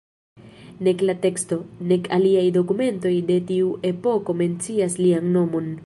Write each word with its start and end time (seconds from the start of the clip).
Nek 0.87 1.03
la 1.09 1.15
teksto, 1.25 1.59
nek 1.91 2.09
aliaj 2.19 2.47
dokumentoj 2.57 3.13
de 3.31 3.39
tiu 3.51 3.71
epoko 3.93 4.37
mencias 4.43 4.99
lian 5.05 5.31
nomon. 5.39 5.75